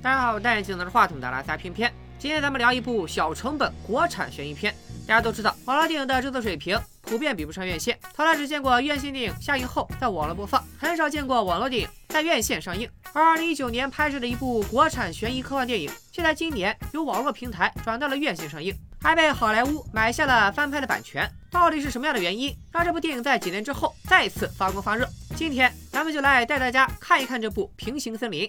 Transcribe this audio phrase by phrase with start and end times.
[0.00, 1.92] 大家好，我戴眼镜拿着话筒的拉萨偏偏。
[2.20, 4.72] 今天咱们聊一部小成本国产悬疑片。
[5.08, 7.98] 大家都知道，网络电影的制作水平普遍比不上院线。
[8.14, 12.88] 从来只见过院线电影下映后在网络播放，很少见过网络电影在院线上映。
[13.12, 21.28] 而二零一九年拍摄的一部国产悬疑科幻电影，却在今年由网络平台转到了院线上映，还被好莱坞买下了翻拍的版权。
[21.50, 25.08] 到底是什么样的原因，让这部电影在几年之后再次发光发热？
[25.34, 28.46] 今天咱们就来带大家看一看这部《平行森林》。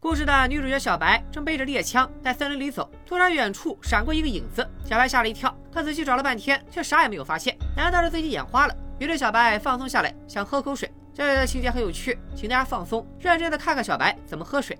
[0.00, 5.52] 故事的女主角小白正背着猎枪在森林里走，突然远处闪过一个影子，小白吓了一跳。
[5.72, 7.56] 她仔细找了半天，却啥也没有发现。
[7.76, 8.76] 难道是自己眼花了？
[9.00, 10.88] 于是小白放松下来，想喝口水。
[11.12, 14.78] 这里的情节很有趣，请大家放松，认真的看看小白怎么喝水。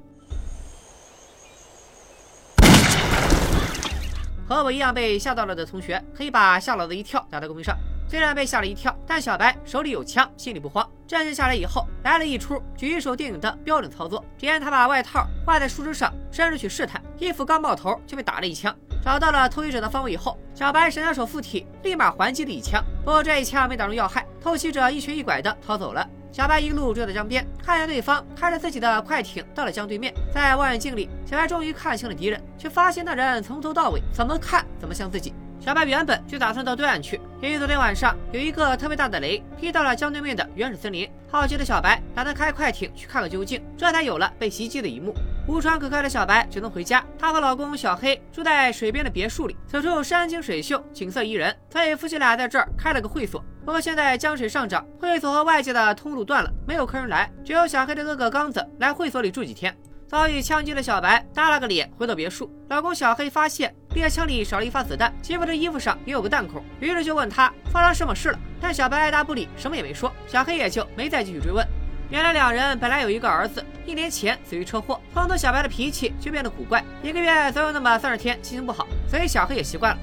[4.49, 7.77] 和我一样被吓到了的同学，可以把吓老子一跳打在公屏上。
[8.09, 10.89] 虽然被吓了一跳，但小白手里有枪，心里不慌。
[11.07, 14.25] 镇静下来以后，来了一出举手电影的标准操作。
[14.39, 18.75] 只见他把外套挂在树枝上，伸出去试探，衣服刚冒头就被打了一枪。
[19.05, 22.83] 找到了偷袭者的方位以后，小白神枪手附体，立马还击了一枪。
[23.05, 26.07] 不过这一枪没打中要害，偷袭者一瘸一拐的逃走了。
[26.33, 35.35] 小白一路追到江边，看见对方开着自己的快艇到了江对面，在望远镜里，小白终于看清了敌人，却发现那人从头到尾怎么看怎么像自己。
[35.69, 41.07] 小白原本就打算到对岸去，因为昨天晚上有一个特别大的雷劈到了江对面的原始森林。
[41.31, 45.13] 好奇的小白打算开快艇去看个究竟，这才有了被袭击的一幕。
[45.47, 47.05] 无船可开的小白只能回家。
[47.19, 53.45] 她和老公小黑住在水边的别墅里，此处山清水秀，景色宜人，所以夫妻俩在这儿开了个会所。
[53.63, 59.77] 不过现在江水上涨，会所和外界的通路断了，没有客人来，只有小黑的哥哥刚子来会所里住几天。
[60.09, 68.39] 遭遇枪击的小白耷拉个脸回到别墅，老公小黑发现猎枪里少了一发子弹，媳妇的衣服上也有个弹孔，于是就问他发生什么事了。
[68.59, 71.63] 但小白爱答不理，什么也没说，小黑也就没再继续追问。
[72.09, 79.99] 原来两人本来有一个儿子，一年前死于车祸，从此小白的脾气就变得古怪，一个月总有那么三十天心情不好，所以小黑也习惯了。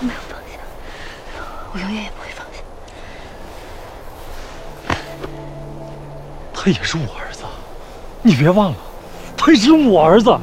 [0.00, 0.58] 我没有放下，
[1.72, 2.27] 我永远也不会
[6.68, 7.44] 他也是我儿子，
[8.20, 8.76] 你别忘了，
[9.38, 10.38] 他也是我儿子。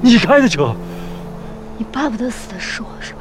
[0.00, 0.74] 你开的车，
[1.76, 3.20] 你巴不得死的是我，是吧？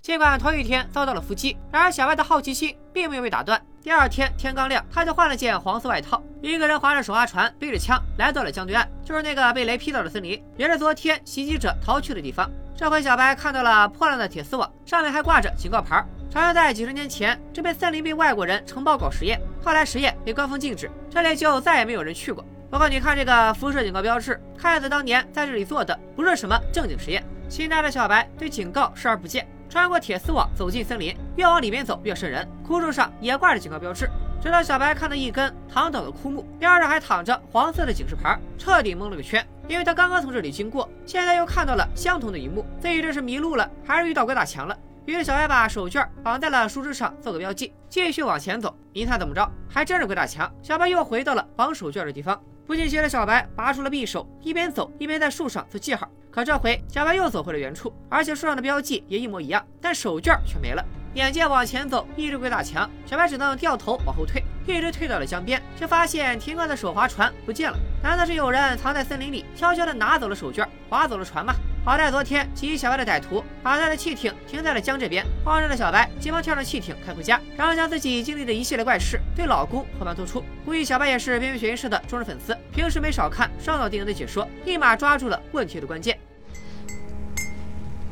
[0.00, 3.60] 尽管头一天遭到了伏击，然而小白的好奇心并没有被打断。
[3.82, 12.50] 第二天天刚亮，他就换了件黄色外套，一个人划着手划船，背着枪来到了江对岸，就是那个被雷劈到的森林，也是昨天袭击者逃去的地方。
[12.74, 16.02] 这回小白看到了破烂的铁丝网，上面还挂着警告牌，
[16.32, 22.42] 传说在几十年前这片森林被外国人承包搞实验，后来实验被官方禁止，这里就再也没有人去过。
[22.70, 27.22] 不过你看这个辐射警告标志，看样子当年在这里做的不是什么正经实验。
[27.50, 34.08] 心大的小白对警告视而不见，穿过铁丝网走进森林，越往里面走越瘆人，枯树上也挂着警告标志。
[34.40, 39.46] 直到小白看到一根躺倒的枯木，边上还躺着黄色的警示牌，彻底蒙了个圈。
[39.68, 44.74] 因为他刚刚从这里经过，现在又看到了相同的一幕，自己这是迷路了，还是遇到鬼打墙了？
[45.04, 48.74] 于是小白把手绢绑在了树枝上做个标记，继续往前走。
[48.92, 49.50] 您猜怎么着？
[49.68, 50.50] 还真是鬼打墙！
[50.62, 52.40] 小白又回到了绑手绢的地方。
[52.64, 56.08] 不信邪的小白拔出了匕首，一边走一边在树上做记号。
[56.30, 60.84] 可这回小白又走回了原处，而且树上的标记也一模一样，但手绢却没了。
[61.14, 67.76] 眼见往前走一直鬼打墙，小白只能掉头往后退，一直退到了江边，却发现停靠的手划船不见了。
[68.02, 71.52] 难道是有人藏在森林里，悄悄地拿走了手绢，划走了船吗？
[71.84, 80.44] 好在昨天及小白的歹徒把他的汽艇停在了江这边，慌张的小白急忙跳上汽艇开回家，然后将自己经历的一系列怪事对老公和盘托出。
[80.64, 86.16] 估计小白也是边缘悬疑社的忠实粉丝，平时没少看上岛电影的解说，立马抓住了问题的关键。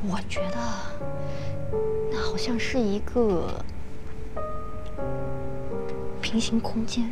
[0.03, 0.57] 我觉得
[2.11, 3.65] 那好像是一个
[6.21, 7.09] 平行空间，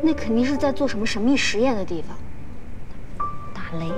[0.00, 2.16] 那肯定是在做什么神秘实验的地方。
[3.52, 3.90] 打雷。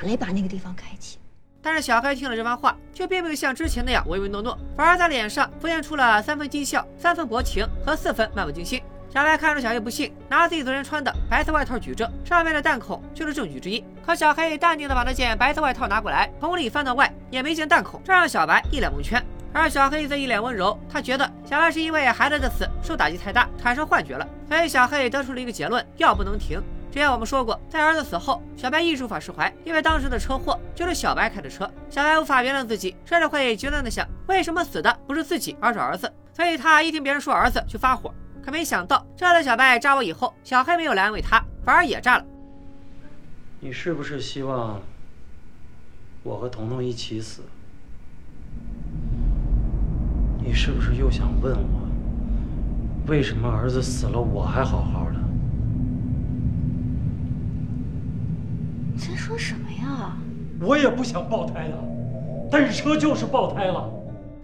[0.00, 1.18] 打雷把那个地方开启，
[1.60, 8.82] 但是小黑听了这番话，却并没有像之前那样唯唯诺诺，反而在脸上浮现出了三分讥笑、三分薄情和四分漫不经心。
[9.10, 13.84] 小白看着小黑不信，拿自己昨天穿的白色外套举证，上面的弹孔就是证据之一。
[14.06, 19.22] 可小黑淡定的把那件白色外套拿过来，从里翻到外也没见弹孔，这让小白一脸蒙圈。
[19.52, 24.26] 而小黑则一脸温柔，他觉得小白是因为孩子的死受打击太大，产生幻觉了。
[24.48, 26.58] 所以小黑得出了一个结论：药不能停。
[26.90, 31.70] 之前我们说过，在儿子死后，小白一直无法释怀，因为当时的车祸就是小白开的车。
[31.88, 36.12] 小白无法原谅自己，甚至会绝望的想，为什么死的不是自己，而是儿子？
[36.32, 38.12] 所以他一听别人说儿子就发火。
[38.42, 42.24] 可没想到，这次小白扎我以后，小黑没有来安慰他，反而也炸了。
[43.60, 44.80] 你是不是希望
[46.24, 47.42] 我和彤彤一起死？
[50.42, 51.88] 你是不是又想问我，
[53.06, 55.20] 为什么儿子死了我还好好的？
[58.92, 60.16] 你在说什么呀？
[60.60, 61.74] 我也不想爆胎的，
[62.50, 63.90] 但是车就是爆胎了。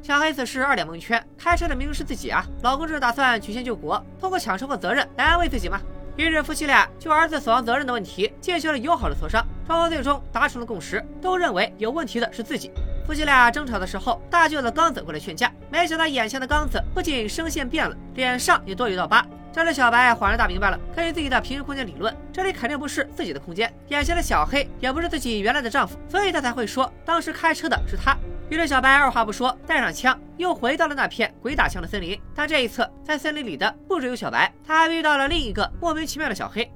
[0.03, 2.45] 小黑此时二脸蒙圈，开车的明明是自己啊！
[2.63, 5.79] 老公这是打算曲线救国，通过抢车祸责任来安慰自己吗？
[6.17, 12.71] 于是夫妻俩就儿子死亡责任的问题进行了友好的磋商，双方最终达成了共识，都认为有问题的是自己。
[13.07, 19.27] 夫妻俩争吵的时候，大舅子刚子过来劝架，没想到眼前的刚子不仅声线变了，脸上也多一道疤。
[19.57, 28.15] 这时小白恍然大明白了，根据自己的平行空间理论，这里肯定不是自己的空间，眼前的小黑也不是自己原来的丈夫，所以他才会说当时开车的是他。
[28.51, 32.21] 于是小白二话不说，带上枪，又回到了那片鬼打墙的森林。
[32.35, 36.71] 但这一次，在森林里的不只有小白，他还遇到了另一个莫名其妙的小黑。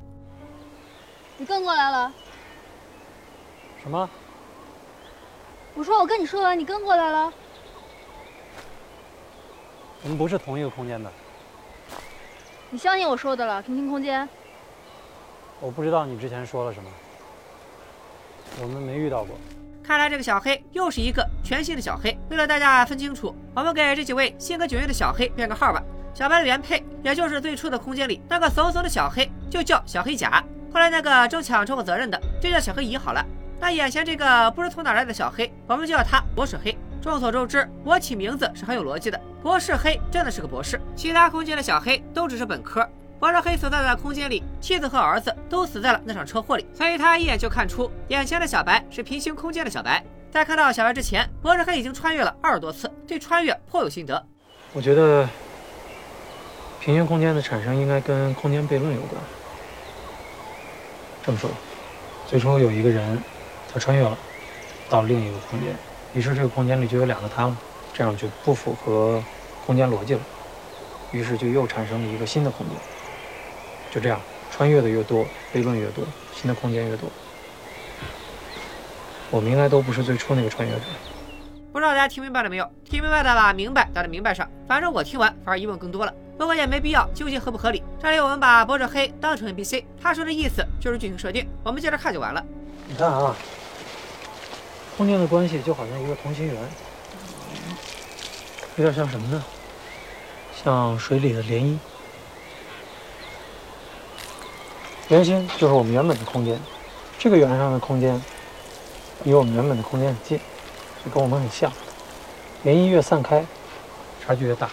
[1.37, 2.11] 你跟过来了？
[3.83, 4.09] 什么？
[5.75, 7.31] 我说我跟你说完，你跟过来了？
[10.03, 11.13] 我们不是同一个空间的。
[12.73, 13.61] 你相信我说的了？
[13.61, 14.29] 平行空间？
[15.59, 16.89] 我不知道你之前说了什么。
[18.63, 19.37] 我们没遇到过。
[19.83, 22.17] 看来这个小黑又是一个全新的小黑。
[22.31, 25.83] 为了大家分清楚，我们给这几位性格迥异的小黑编个号吧。
[26.15, 30.43] 小白的原配，也就是最初的空间里那个怂怂的小黑，就叫小黑甲。
[30.73, 33.25] 后来那个争抢车祸责任的，就叫小黑乙好了。
[33.59, 36.79] 那眼前这个不知从哪来的小黑，我们就叫他博士黑。
[37.03, 39.19] 众所周知，我起名字是很有逻辑的。
[39.43, 42.87] 博士黑真的是个博士，其他空间的小黑都只是本科。
[43.19, 50.05] 博士黑所在的空间里，妻子和儿子都死在了那场车祸里，所以他一眼就看出眼前的小白是平行空间的小白。
[50.31, 54.27] 在看到小白之前，博士黑已经穿越了二十多次，对穿越颇有心得。
[54.75, 55.27] 我觉得
[56.81, 59.21] 平行空间的产生应该跟空间悖论有关。
[61.25, 61.57] 这么说吧，
[62.27, 63.19] 最初有一个人，
[63.73, 64.17] 他穿越了
[64.89, 65.75] 到另一个空间，
[66.15, 67.57] 于是这个空间里就有两个他了，
[67.93, 69.23] 这样就不符合
[69.67, 70.21] 空间逻辑了，
[71.13, 72.77] 于是就又产生了一个新的空间。
[73.91, 74.21] 就这样，
[74.51, 75.25] 穿越的越多，
[75.55, 76.05] 悖论越多，
[76.35, 77.09] 新的空间越多。
[79.31, 80.81] 我们应该都不是最初那个穿越者。
[81.73, 82.69] 不知道大家听明白了没有？
[82.85, 84.49] 听明白的把明白打在明白上。
[84.67, 86.13] 反正我听完反而疑问更多了。
[86.37, 87.81] 不过也没必要纠结合不合理。
[88.03, 92.45] 这里我们把博者黑当成 NPC，他说的意思就是剧情设定，我们接着看就完了。
[92.89, 93.37] 你看啊，
[95.01, 96.55] 空间的关系就好像一个同心圆，
[98.77, 99.43] 有点像什么呢？
[100.55, 101.79] 像水里的涟漪。
[105.09, 106.61] 圆心就是我们原本的空间，
[107.19, 108.23] 这个圆上的空间
[109.25, 110.39] 离我们原本的空间很近，
[111.03, 111.73] 就跟我们很像。
[112.63, 113.43] 涟漪越散开，
[114.23, 114.69] 差距越大。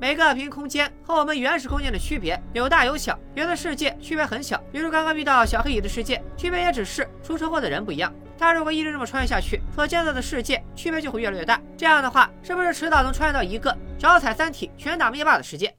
[0.00, 8.12] 每个平行空间和我们原始空间的区别有大有小，有的世界区别很小，比如刚刚遇到小黑蚁的世界，区别也只是出车祸的人不一样。
[8.38, 11.60] 他如果一直这么穿越下去，所建造的世界区别就会越来越大。
[11.76, 15.74] 这样的话，是不是迟早能穿越到一个脚踩三体全打灭霸的世界？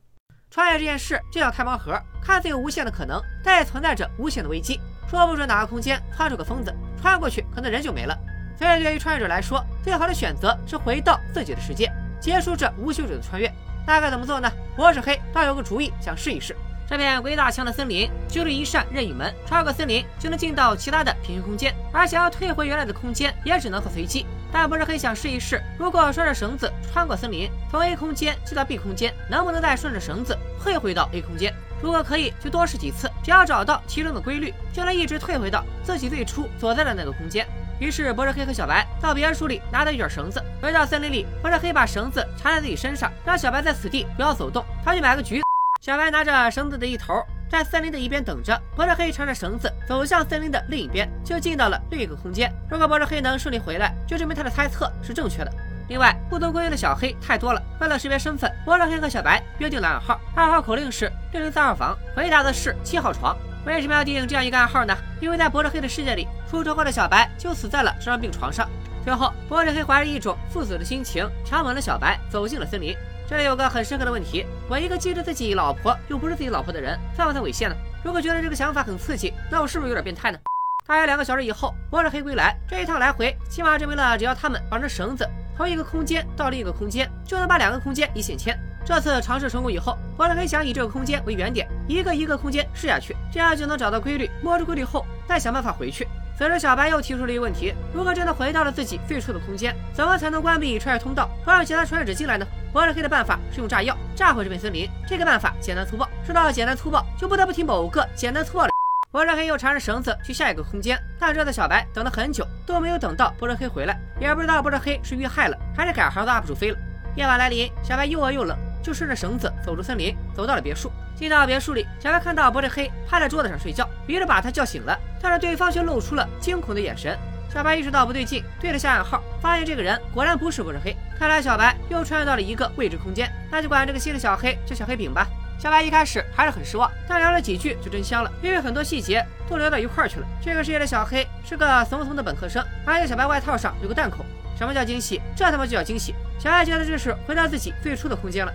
[0.50, 4.80] 穿越这件事就像开盲盒，看似有无限的可能，但也存在着无限的危机。
[5.10, 8.18] 说不准哪个空间窜出个疯子，穿过去可能人就没了。
[8.58, 13.52] 所以对于穿越者来说，最好的选择是回到自己的世界，结束这无休止的穿越。
[13.86, 14.50] 那该怎么做呢？
[14.76, 16.56] 博士黑倒有个主意，想试一试。
[16.94, 24.28] 这片鬼打墙的森林就是一扇任意门，穿过森林就能进到其他的平行空间，而想要退回原来的空间，也只能做随机。
[24.52, 31.52] 但博士黑想试一试，如果拴着绳子穿过森林，从 A 空间去到 B 空间，能不能再顺着绳子退回到 A 空间？
[31.82, 37.44] 如果可以，就多试几次，只要找到其中的规律，就能一直退回到自己最初所在的那个空间。
[37.80, 45.53] 于是博士黑和小白到别墅里拿到一卷绳子，回到森林里，博士黑把绳子缠在自己身上，让小白在此地不要走动，他去买个橘子。
[45.84, 47.22] 小白拿着绳子的一头，
[47.52, 48.58] 在森林的一边等着。
[48.74, 52.50] 博士黑乘着绳子走向森林的另一边，就进到了另一个空间。
[52.70, 55.52] 如果博士黑能顺利回来，就证明他的猜测是正确的。
[55.90, 60.18] 另外，不同公寓的小黑太多了，为了识别身份，博士黑和小白约定了暗号。
[60.36, 63.36] 暗号口令是六零三号房，回答的是七号床。
[63.66, 64.96] 为什么要定这样一个暗号呢？
[65.20, 68.70] 因为在博士黑的世界里，出车祸的小白就死在了这张病床上。
[69.04, 72.96] 最后，博士黑怀着一种赴死的心情，强吻了小白，走进了森林。
[73.28, 77.76] 这里有个很深刻的问题：我一个记着自己老婆又不是自己老婆的人，算不算猥亵呢？
[78.04, 80.38] 如果觉得这个想法很刺激，那我是不是有点变态呢？
[80.86, 85.26] 大约两个小时以后，博士黑归来，这一趟来回起码证明了，只要他们绑着绳子
[85.56, 88.60] 从一个空间到另一个空间，就能把两个空间一线牵。
[88.86, 96.06] 这次尝试成功以后，博士黑想以这个空间为原点，一个一个空间试下去，这样就能找到规律，摸出规律后再想办法回去。
[96.38, 102.46] 此时，小白又提出了一个问题：如果真的回到了自己最初的空间，怎么才能关闭穿越通道，不让其他穿越者进来呢？
[102.74, 104.90] 博士黑的办法是用炸药炸毁这片森林。
[105.08, 108.72] 这个办法简单粗暴，说到简单粗暴，就不得不提某个简单粗暴的。
[109.12, 116.78] 博士黑又缠着绳子去下一个空间，但这次小白等了很久都没有等到博士黑回来，也不知道博士黑是遇害了还是改行的 UP 主飞了。
[117.16, 120.92] 夜晚来临，小白又饿又冷，就顺着绳子走出森林，走到了别墅。
[121.16, 127.16] 进到别墅里，小白看到博志黑趴在桌子上睡觉，于是把他叫醒了，但是对方却露出了惊恐的眼神。
[127.54, 130.98] 小白意识到不对劲，对了下暗号，发现这个人果然不是博士黑。
[131.18, 135.28] 看来小白又穿越到了一个未知空间，那就管这个新的小黑叫小黑饼吧。
[135.58, 140.28] 小白一开始还是很失望，但聊了几句就真香了，因为很多细节都聊到一块儿去了。
[140.42, 144.26] 这个世界的小黑是个怂怂的本科生，而且小白外套上有个弹孔。
[144.58, 145.22] 什么叫惊喜？
[145.36, 146.14] 这他妈就叫惊喜！
[146.38, 148.54] 小白觉得这是回到自己最初的空间了。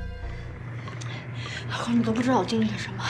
[1.88, 3.04] 你都不知道我经历了什么，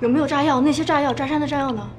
[0.00, 0.60] 有没有炸药？
[0.60, 1.90] 那些炸药，炸山的炸药呢？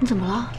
[0.00, 0.52] 你怎么了？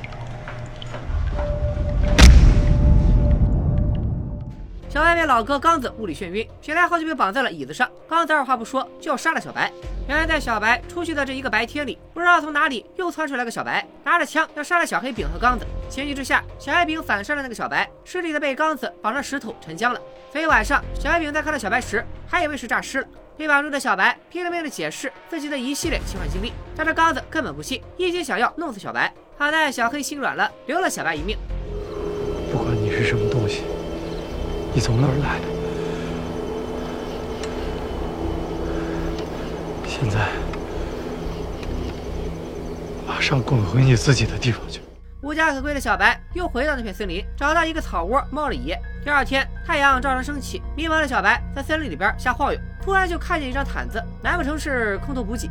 [4.94, 7.90] 小白被老哥刚子物理眩晕，醒来后就被绑在了椅子上。
[8.08, 9.74] 刚子二话不说就要杀了小白。
[10.08, 15.66] 原来在小白出去的这一个白天里，不知道从哪里又窜出来个小白，拿着枪要杀了小黑饼和刚子。
[15.90, 20.00] 情急之下，小黑饼反杀了那个小白，尸体的被刚子绑上石头沉江了。
[20.32, 23.08] 所以晚上，小黑饼在看到小白时，还以为是诈尸了。
[23.36, 29.12] 被绑住的小白拼了命的解释自己的一系列奇幻经历，但是刚子根本不信，一心想要弄死小白。
[29.40, 31.36] 好在小黑心软了，留了小白一命。
[32.52, 33.64] 不管你是什么东西，
[34.76, 35.40] 你从哪儿来？
[39.86, 40.28] 现在
[43.08, 44.82] 马上滚回你自己的地方去。
[45.22, 48.78] 无家可归的小白又回到那片森林，找到一个草窝猫了一夜。
[49.04, 55.48] 第二天，太阳照常升起，迷茫的小白在森林里边瞎晃悠，突然就看见一张毯子，难不成是空投补给？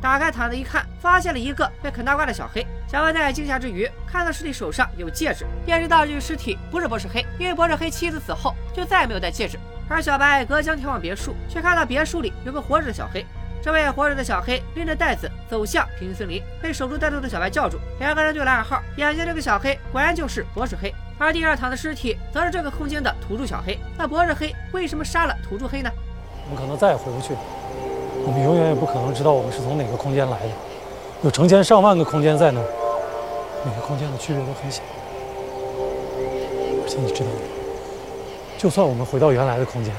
[0.00, 2.66] 打开毯子一看，发现了一个被啃大瓜的小黑。
[2.88, 9.58] 小白在惊吓之余，看到尸体手上有戒指，便知道这具尸体不是博士黑，因为博士黑妻子死后就再也没有戴戒指。
[9.88, 13.24] 而小白隔江眺望别墅，却看到别墅里有个活着的小黑。
[13.62, 18.80] 这位活着的小黑拎着袋子走向平行森林，被守株待兔的小白叫住，两个人对了暗号。
[18.96, 23.78] 眼前这个小黑果然就是博士黑，而地上躺的尸体则是这个空间的土著小黑。
[23.98, 25.90] 那博士黑为什么杀了土著黑呢？
[26.44, 27.34] 我们可能再也回不去。
[28.26, 30.48] 我们永远也不可能知道我们是从哪个空间来的，
[31.22, 32.66] 有成千上万个空间在那儿，
[33.64, 34.82] 每个空间的区别都很小。
[36.82, 37.36] 而且你知道吗？
[38.58, 39.94] 就算我们回到原来的空间，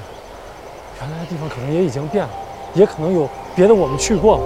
[1.00, 2.32] 原来的地方可能也已经变了，
[2.74, 4.44] 也可能有别的我们去过了。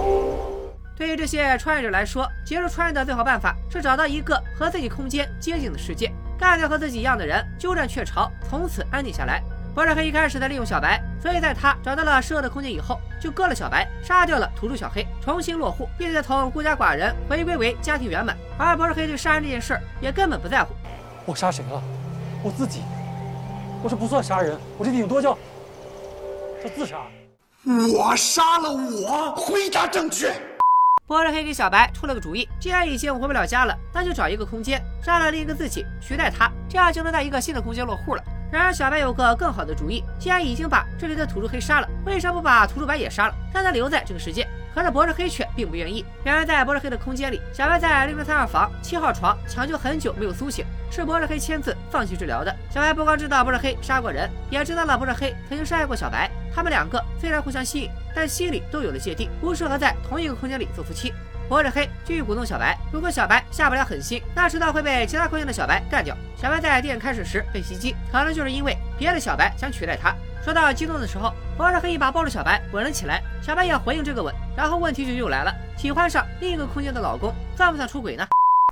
[0.98, 9.44] 对于这些穿越者来说，结束穿越的最好办法是找到一个和自己空间接近的世界，干掉和自己一样的人，鸠占鹊巢，从此安定下来。
[9.75, 18.38] 博士黑一开始在利用小白，所以在他找到了适合的空间以后，就割了小白，杀掉了土著小黑，重新落户，并且从孤家寡人回归为家庭圆满。
[18.58, 20.74] 而博士黑对杀人这件事儿也根本不在乎。
[21.25, 21.84] 我杀谁了？
[22.41, 22.84] 我自己。
[23.84, 25.38] 我这不算杀人，我这顶多叫
[26.63, 26.96] 叫自杀。
[27.65, 30.34] 我杀了我，回答正确。
[31.05, 38.24] 博士黑给小白出了个主意，既然已经回不了家了，那就找一个空间，杀了另一个自己，取代他，这样就能在一个新的空间落户了。
[38.55, 40.01] 然而，小白有个更好的主意。
[40.17, 44.47] 既然已经把这里的土著黑杀了，为什么不把土著白也杀了，让他留在这个世界？
[44.74, 46.05] 可是博士黑却并不愿意。
[46.24, 52.55] 原来，在博士黑的空间里，小白在零零三二房七号床抢救很久没有苏醒，是博士黑签字放弃治疗的。
[52.69, 56.31] 小白不光知道博士黑杀过人，也知道了博士黑曾经伤害过小白。
[56.53, 61.13] 他们两个虽然互相吸引，但心里都有了芥蒂，不适合在同一个空间里做夫妻。
[61.47, 66.15] 博士黑继续鼓动小白，如果小白下不了狠心，那迟早会被其他空间的小白干掉。
[66.35, 70.13] 小白在电影开始时被袭击，可能就是因为别的小白想取代他。
[70.43, 73.21] 说到激动的时候，博士黑一把抱住小白，吻了起来。
[73.41, 78.27] 小白也回应这个吻，然后问题就又来了：喜欢上另一个空间的老公，算不算出轨呢？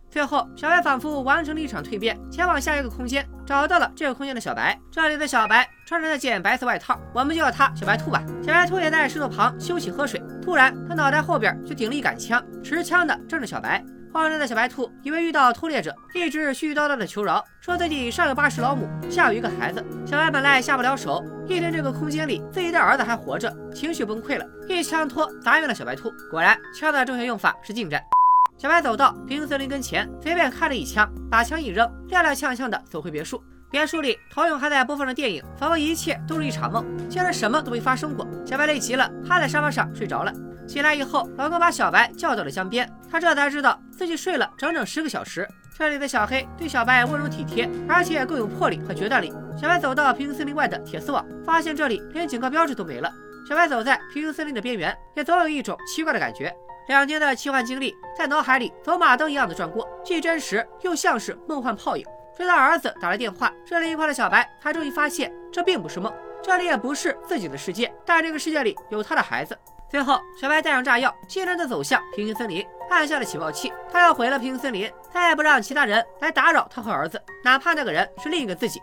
[0.09, 4.79] 最后，小白仿佛完成了一场蜕变，前往下一个空间，找到了这个空间的小白。
[4.91, 8.23] 这里的小白穿着那件白色外套，我们就叫他小白兔吧。
[8.41, 10.21] 小白兔也在石头旁休息喝水。
[10.41, 13.83] 突然，他脑袋后边就顶了一杆枪，持枪的正是小白。
[14.11, 19.83] 慌张的小白兔以为遇到偷猎者，一直絮絮叨叨的求饶，说自己上有八十老母，下有一个孩子。
[20.05, 26.13] 小白本来下不了手，一听这个空间里自己的儿子还活着，情绪崩溃了，一枪托砸晕了小白兔。
[26.29, 28.03] 果然，枪的正确用法是近战。
[28.63, 33.43] 小白走到平行森林跟前，随便开了一枪，把枪一扔，踉踉跄跄地走回别墅。
[33.69, 38.25] 别墅里，陶勇还在播放着电影，仿佛一切都是一场梦，竟然什么都没发生过。
[38.45, 40.31] 小白累极了，趴在沙发上睡着了。
[40.65, 45.45] 醒来以后，老公把小白叫到了江边，他这才知道自己睡了整整十个小时。
[45.77, 49.33] 这里的小黑对小白温柔体贴，而且更有魄力和决断力。
[49.59, 53.11] 小白走到平行森林外的铁丝网，发现这里连警告标志都没了。
[53.45, 56.55] 小白走在平行森林的边缘，也总有一种奇怪的感觉。
[56.87, 62.05] 两年的奇幻经历在脑海里走马灯一样的转过，既真实又像是梦幻泡影。
[62.35, 66.11] 直到儿子打来电话，这另一块的小白才终于发现这并不是梦，
[66.41, 69.57] 这里也不是自己的世界，但这个世界里有他的孩子。
[69.87, 73.71] 最后，小白带上炸药，艰难的走向平行森林，按下了起爆器。
[73.91, 78.81] 他要毁了平行森林，再也不让其他人来打扰他和儿子，哪怕那个人是另一个自己。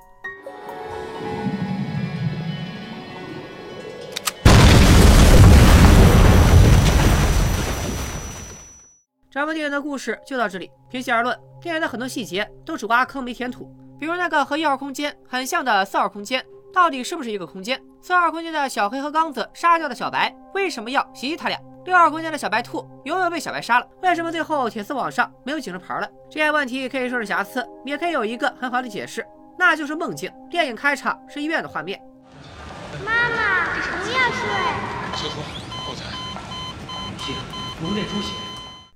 [9.31, 10.69] 整部电影的故事就到这里。
[10.91, 17.81] 平心而论，电影的很多细节都只挖坑没填土，比如那个和一号空间很像的四号空间，到底是不是一个空间？
[18.03, 21.57] 四号空间的小黑和刚子杀掉的小白，为什么要袭击他俩？
[21.85, 23.87] 六号空间的小白兔有没有被小白杀了？
[24.03, 26.09] 为什么最后铁丝网上没有警示牌了？
[26.29, 29.25] 这些问题可以说是瑕疵，也可以有一个很好的解释，
[29.57, 30.29] 那就是梦境。
[30.51, 32.01] 电影开场是医院的画面。
[33.05, 33.65] 妈妈，
[34.03, 34.49] 不要睡。
[35.15, 35.43] 车祸，
[35.87, 36.05] 后财。
[37.17, 37.37] 停，
[37.81, 38.50] 颅内出血。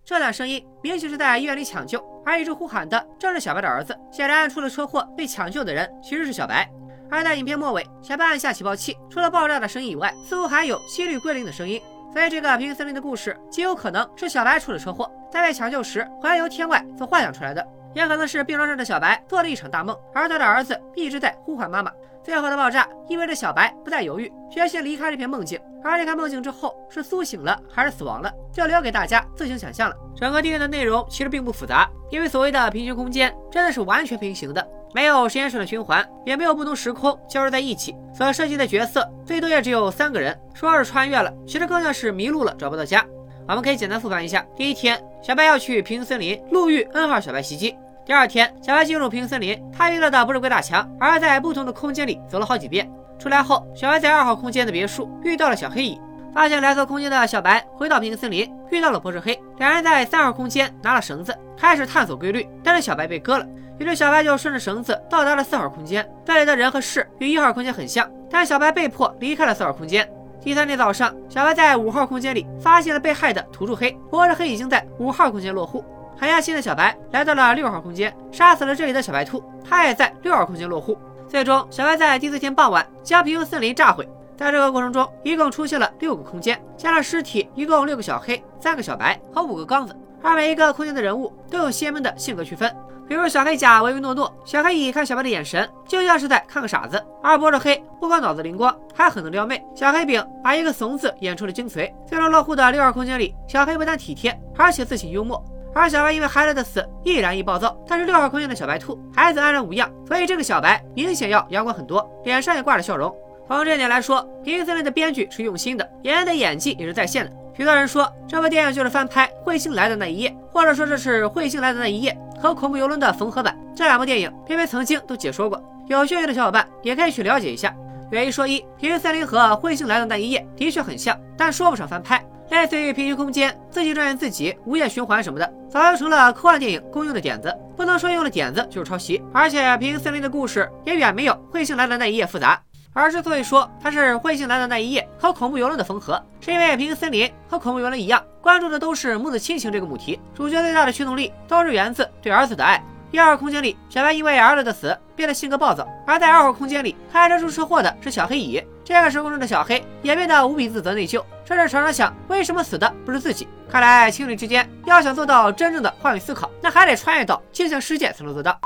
[0.06, 3.98] 这段声音明显是在医院里抢救，而一直呼喊的正是小白的儿子。
[4.12, 6.70] 显然，出了车祸被抢救的人其实是小白。
[7.10, 11.80] 而在影片末尾，小白按下起爆器，除了爆炸的声音以外，似乎还有心率归零的声音。
[12.12, 21.90] 所以，这个平行森林的故事极有可能是小白出了车祸，在被抢救时环游天外所幻想出来的，也可能是病床上的小白做了一场大梦，而他的儿子一直在呼唤妈妈。
[22.22, 25.58] 最后的爆炸意味着小白不再犹豫，决心离开这片梦境。
[25.84, 29.94] 而离开梦境之后，是苏醒了还是死亡了，就留给大家自行想象了。
[30.16, 37.94] 整个电影的内容其实并不复杂，因为所谓的平行空间真的是完全平行的，没有时间上的循环，也没有不同时空交织在一起。
[38.14, 43.04] 所涉及的角色最多也只有三个人，说是穿越了，其实更像是迷路了，找不到家。
[43.46, 47.76] 我们可以简单复盘一下：第一天，小白要去平行森林，路遇 N 号小白袭击。
[48.06, 52.90] 第二天，小白进入平行森林，他遇到的不是鬼打墙，而是在不同的空间里走了好几遍。
[53.18, 56.00] 出来后，小白在二号空间的别墅遇到了小黑蚁，
[56.32, 63.46] 发现蓝色空间的小白回到平行森林，遇到了博士黑，两人在三号空间拿了绳子，开始探索规律，但是小白被割了，
[63.78, 70.08] 于是小白就顺着绳子到达了四号空间，这里的人和事与一号空间很像，但小白被迫离开了四号空间。
[70.42, 75.82] 第三天早上，小白在五号空间里发现了被害的土著黑，博士黑已经在五号空间落户。
[76.16, 79.42] 狠下心的小白来到了六号空间，杀死了这里的小白兔。
[79.64, 80.96] 他也在六号空间落户。
[81.34, 84.08] 最终，小白在第四天傍晚将平行森林炸毁。
[84.36, 89.92] 在这个过程中，一共出现了六个空间，加上尸体，一共六个小黑、三个小白和五个刚子。
[90.22, 92.72] 而每一个空间的人物都有鲜明的性格区分。
[93.08, 99.60] 比如小黑甲唯唯诺诺，小黑乙看小白的眼神就像是在看个傻子；而博士黑不光脑子灵光，还很能撩妹。
[99.74, 101.92] 小黑丙把一个怂字演出了精髓。
[102.06, 105.44] 最终落户的六号空间里，小黑不但体贴，而且自信幽默。
[105.74, 113.14] 而小白因为孩子的死易燃易暴躁，但是六号空间的小白兔孩子安然无恙，所以这个小白明显要阳光很多，脸上也挂着笑容。
[113.46, 117.32] 从这点来说，平行森林的编剧是用心的，演员的演技也是在线的。
[117.56, 123.56] 许多人说这部电影就是翻拍《彗星来的那一夜》，或者说这是《彗星来的那一夜》和《恐怖游轮》的缝合版。
[123.76, 127.74] 这两部电影偏偏曾经都解说过，有兴趣的小伙伴也可以去了解一下。
[128.10, 132.24] 有一说一，平行森林和《彗星来的那一夜》的确很像，但说不上翻拍。
[132.50, 137.54] 类似于平行空间、自己转自己、无限循环什么的，早就成了科幻电影公用的点子。
[137.76, 142.60] 不能说用了点子就是抄袭，而且平行森林的故事也远没有《彗星来的那一夜》复杂。
[142.92, 152.80] 而之所以说它是《彗星来的那一夜》和恐怖游轮的缝合，是因为平行森林和恐怖游轮一样，关注的都是母子亲情这个母题，主角最大的驱动力都是源自对儿子的爱。
[153.10, 158.62] 一号空间里，小白因为儿子的死变得性格暴躁；而在二号空间里，开车出车祸的是小黑蚁。
[158.84, 163.48] 这个时空中的小黑也变得无比自责内疚，甚至常常想：为什么死的不是自己？
[163.68, 168.56] 看来情侣之间要想做到真正的换位思考，那还得穿越到镜像世界才能做到。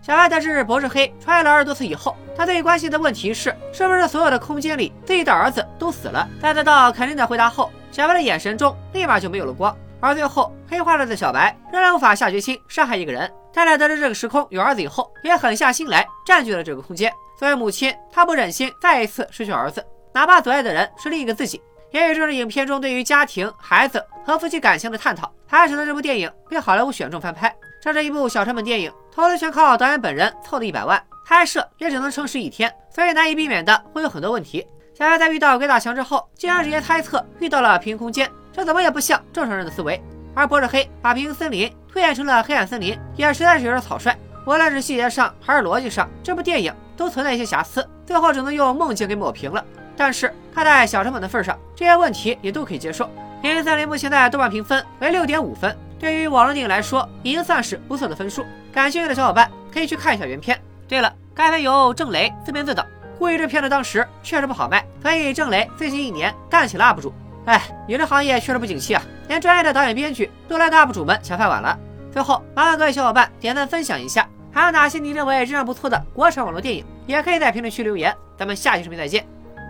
[0.00, 6.26] 小白得知博士黑穿越了二十多次以后，他最关心的问题是：是不是所有的空间里自己的儿子都死了？
[6.40, 9.76] 在得到肯定的回答后，小白的眼神中立马就没有了光。
[10.00, 13.30] 而最后，黑化了的小白仍然无法下决心杀害一个人。
[13.52, 17.12] 太太得知这个时空有儿子以后，也狠下心来占据了这个空间。
[17.38, 21.60] 作为母亲，她不忍心再一次失去儿子，哪怕所爱的人是另一个自己。
[21.90, 27.52] 也许正是影片中对于家庭、孩子和夫妻感情的探讨，才使得这部电影被好莱坞选中翻拍。
[27.80, 34.66] 这是一部小成本电影，投资全靠导演本人凑的一百万，拍摄也只能撑十几天，所以难以避免的会有很多问题。
[34.94, 38.28] 小白在遇到鬼打墙之后，竟然直接猜测遇到了平行空间，
[38.58, 40.02] 这怎么也不像正常人的思维。
[40.34, 44.12] 而博士黑把平行森林推演成了黑暗森林，也实在是有点草率。
[44.44, 49.64] 无论是细节上还是逻辑上，这部电影都存在一些瑕疵，最后只能用梦境给抹平了。
[49.96, 53.04] 但是看在小成本的份上，这些问题也都可以接受。
[53.40, 58.44] 《平行森林》目前在豆瓣评分为六点五分，对于网络电影来说，已经算是不错的分数。
[58.72, 60.60] 感兴趣的小伙伴可以去看一下原片。
[60.88, 62.84] 对了，该片由郑雷自编自导，
[63.20, 67.12] 估计这片子当时确实不好卖，所以郑雷最近一年干起了 UP 主。
[67.48, 71.78] 哎，影视行业确实不景气啊，连专业的导演编剧都来大 UP 主们抢饭碗了。
[72.12, 74.28] 最后，麻烦各位小伙伴点赞分享一下。
[74.52, 76.84] 还有哪些你认为质量不错的国产网络电影？
[77.06, 78.14] 也可以在评论区留言。
[78.36, 79.26] 咱们下期视频再见，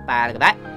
[0.08, 0.67] 拜了个拜。